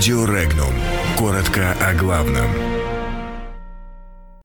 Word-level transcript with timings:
Радио 0.00 0.24
Регнум. 0.24 0.72
Коротко 1.18 1.76
о 1.78 1.92
главном. 1.92 2.48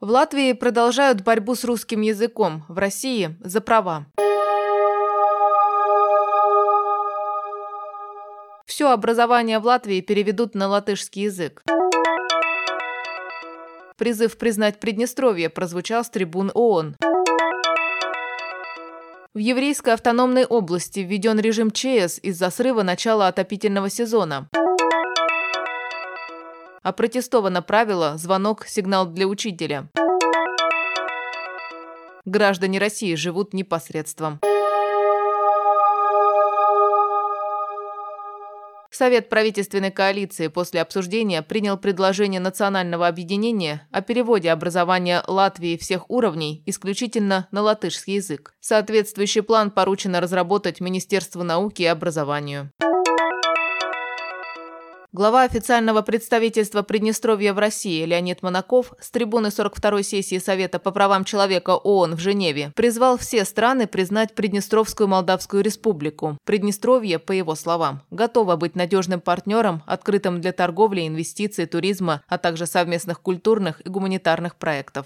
В 0.02 0.10
Латвии 0.10 0.52
продолжают 0.52 1.22
борьбу 1.22 1.56
с 1.56 1.64
русским 1.64 2.02
языком, 2.02 2.66
в 2.68 2.78
России– 2.78 3.38
за 3.40 3.62
права. 3.62 4.06
Все 8.66 8.92
образование 8.92 9.60
в 9.60 9.66
Латвии 9.66 10.02
переведут 10.02 10.56
на 10.56 10.68
латышский 10.68 11.24
язык. 11.24 11.64
Призыв 13.96 14.38
признать 14.38 14.82
Приднестровье 14.82 15.50
прозвучал 15.50 16.04
с 16.04 16.10
трибун 16.10 16.52
ООН. 16.54 16.98
В 19.34 19.38
еврейской 19.38 19.94
автономной 19.94 20.44
области 20.44 21.00
введен 21.00 21.40
режим 21.40 21.72
ЧС 21.72 22.20
из-за 22.22 22.50
срыва 22.50 22.84
начала 22.84 23.30
отопительного 23.30 23.90
сезона. 23.90 24.50
Опротестовано 26.86 27.64
правило 27.64 28.16
«Звонок– 28.16 28.66
сигнал 28.68 29.08
для 29.08 29.26
учителя». 29.26 29.90
Граждане 32.26 32.78
России 32.78 33.16
живут 33.16 33.56
непосредством. 33.56 34.40
Совет 38.92 39.30
правительственной 39.30 39.90
коалиции 39.90 40.48
после 40.48 40.80
обсуждения 40.80 41.42
принял 41.42 41.76
предложение 41.76 42.40
национального 42.40 43.08
объединения 43.08 43.88
о 43.92 44.02
переводе 44.02 44.52
образования 44.52 45.24
Латвии 45.26 45.78
всех 45.78 46.08
уровней 46.12 46.62
исключительно 46.68 47.48
на 47.50 47.64
латышский 47.64 48.14
язык. 48.14 48.54
Соответствующий 48.60 49.42
план 49.42 49.72
поручено 49.72 50.22
разработать 50.22 50.82
Министерству 50.82 51.42
науки 51.42 51.82
и 51.82 51.88
образованию. 51.88 52.70
Глава 55.18 55.44
официального 55.44 56.02
представительства 56.02 56.82
Приднестровья 56.82 57.54
в 57.54 57.58
России 57.58 58.04
Леонид 58.04 58.44
Монаков 58.44 58.94
с 59.00 59.10
трибуны 59.12 59.48
42-й 59.48 60.04
сессии 60.04 60.40
Совета 60.40 60.78
по 60.78 60.92
правам 60.92 61.24
человека 61.24 61.78
ООН 61.78 62.16
в 62.16 62.20
Женеве 62.20 62.74
призвал 62.76 63.18
все 63.18 63.46
страны 63.46 63.88
признать 63.88 64.36
Приднестровскую 64.36 65.08
Молдавскую 65.08 65.64
Республику. 65.64 66.38
Приднестровье, 66.44 67.18
по 67.18 67.32
его 67.32 67.56
словам, 67.56 68.02
готово 68.12 68.58
быть 68.58 68.76
надежным 68.76 69.22
партнером, 69.22 69.84
открытым 69.86 70.42
для 70.42 70.52
торговли, 70.52 71.08
инвестиций, 71.08 71.66
туризма, 71.66 72.22
а 72.28 72.38
также 72.38 72.66
совместных 72.66 73.22
культурных 73.22 73.80
и 73.86 73.90
гуманитарных 73.90 74.58
проектов. 74.58 75.06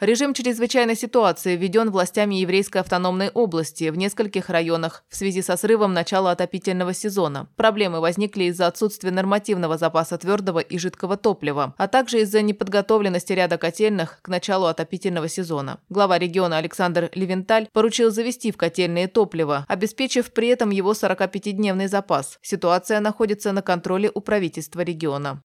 Режим 0.00 0.34
чрезвычайной 0.34 0.96
ситуации 0.96 1.54
введен 1.54 1.92
властями 1.92 2.34
еврейской 2.34 2.78
автономной 2.78 3.28
области 3.28 3.90
в 3.90 3.96
нескольких 3.96 4.50
районах 4.50 5.04
в 5.08 5.14
связи 5.14 5.40
со 5.40 5.56
срывом 5.56 5.94
начала 5.94 6.32
отопительного 6.32 6.92
сезона. 6.92 7.48
Проблемы 7.56 8.00
возникли 8.00 8.44
из-за 8.44 8.66
отсутствия 8.66 9.12
нормативного 9.12 9.78
запаса 9.78 10.18
твердого 10.18 10.58
и 10.58 10.78
жидкого 10.78 11.16
топлива, 11.16 11.74
а 11.78 11.86
также 11.86 12.22
из-за 12.22 12.42
неподготовленности 12.42 13.32
ряда 13.34 13.56
котельных 13.56 14.18
к 14.20 14.28
началу 14.28 14.66
отопительного 14.66 15.28
сезона. 15.28 15.78
Глава 15.88 16.18
региона 16.18 16.58
Александр 16.58 17.08
Левенталь 17.14 17.68
поручил 17.72 18.10
завести 18.10 18.50
в 18.50 18.56
котельные 18.56 19.06
топливо, 19.06 19.64
обеспечив 19.68 20.32
при 20.32 20.48
этом 20.48 20.70
его 20.70 20.92
45-дневный 20.92 21.86
запас. 21.86 22.40
Ситуация 22.42 22.98
находится 22.98 23.52
на 23.52 23.62
контроле 23.62 24.10
у 24.12 24.20
правительства 24.20 24.80
региона. 24.80 25.40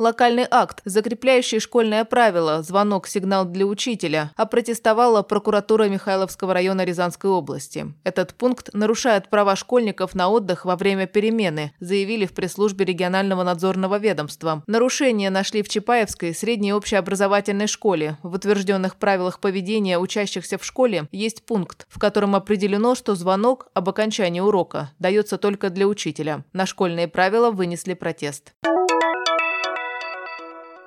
Локальный 0.00 0.46
акт, 0.50 0.80
закрепляющий 0.86 1.60
школьное 1.60 2.06
правило 2.06 2.62
«Звонок-сигнал 2.62 3.44
для 3.44 3.66
учителя», 3.66 4.32
опротестовала 4.34 5.20
прокуратура 5.20 5.90
Михайловского 5.90 6.54
района 6.54 6.86
Рязанской 6.86 7.28
области. 7.28 7.92
Этот 8.02 8.32
пункт 8.32 8.70
нарушает 8.72 9.28
права 9.28 9.56
школьников 9.56 10.14
на 10.14 10.30
отдых 10.30 10.64
во 10.64 10.76
время 10.76 11.06
перемены, 11.06 11.74
заявили 11.80 12.24
в 12.24 12.32
пресс-службе 12.32 12.86
регионального 12.86 13.42
надзорного 13.42 13.98
ведомства. 13.98 14.62
Нарушения 14.66 15.28
нашли 15.28 15.62
в 15.62 15.68
Чапаевской 15.68 16.34
средней 16.34 16.72
общеобразовательной 16.72 17.66
школе. 17.66 18.16
В 18.22 18.36
утвержденных 18.36 18.96
правилах 18.96 19.38
поведения 19.38 19.98
учащихся 19.98 20.56
в 20.56 20.64
школе 20.64 21.08
есть 21.12 21.44
пункт, 21.44 21.86
в 21.90 21.98
котором 21.98 22.34
определено, 22.34 22.94
что 22.94 23.14
звонок 23.14 23.68
об 23.74 23.90
окончании 23.90 24.40
урока 24.40 24.92
дается 24.98 25.36
только 25.36 25.68
для 25.68 25.86
учителя. 25.86 26.46
На 26.54 26.64
школьные 26.64 27.06
правила 27.06 27.50
вынесли 27.50 27.92
протест. 27.92 28.54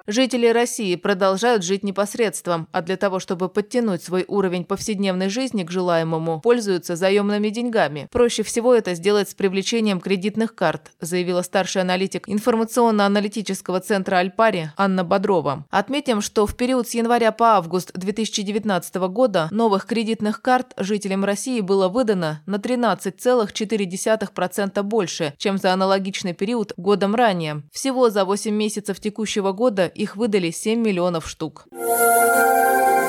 Жители 0.06 0.48
России 0.48 0.98
продолжают 0.98 1.64
жить 1.64 1.82
непосредством, 1.82 2.68
а 2.74 2.82
для 2.82 2.98
того, 2.98 3.20
чтобы 3.20 3.48
подтянуть 3.48 4.04
свой 4.04 4.26
уровень 4.28 4.66
повседневной 4.66 5.30
жизни 5.30 5.64
к 5.64 5.72
желаемому, 5.72 6.42
пользуются 6.42 6.98
заемными 6.98 7.48
деньгами. 7.48 8.10
Проще 8.12 8.44
всего 8.44 8.74
это 8.74 8.96
сделать 8.96 9.30
с 9.30 9.34
привлечением 9.34 10.02
кредитных 10.02 10.56
карт, 10.56 10.92
заявила 11.00 11.42
старший 11.42 11.84
аналитик 11.84 12.28
информационно-аналитического 12.28 13.80
центра 13.80 14.18
Альпари 14.18 14.72
Анна 14.76 15.06
Бодрова. 15.06 15.66
Отметим, 15.70 16.20
что 16.20 16.46
в 16.46 16.58
период 16.58 16.90
с 16.90 16.96
января 16.96 17.32
по 17.32 17.56
август 17.56 17.94
2019 17.94 18.96
года 19.08 19.48
новых 19.52 19.86
кредитных 19.86 20.42
карт 20.42 20.74
жителям 20.76 21.24
России 21.24 21.62
было 21.62 21.88
выдано 21.88 22.42
на 22.46 22.58
13,4% 22.58 24.84
больше, 24.84 25.34
чем 25.38 25.58
за 25.58 25.72
аналогичный 25.72 26.34
период 26.34 26.74
годом 26.76 27.16
ранее. 27.16 27.64
Всего 27.72 28.10
за 28.10 28.26
8 28.26 28.54
месяцев 28.54 29.00
текущего 29.00 29.54
года 29.54 29.93
их 29.96 30.16
выдали 30.16 30.52
7 30.52 30.80
миллионов 30.80 31.28
штук. 31.28 31.68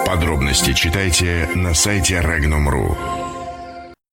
Подробности 0.06 0.72
читайте 0.74 1.48
на 1.54 1.74
сайте 1.74 2.20
Regnum.ru. 2.20 3.23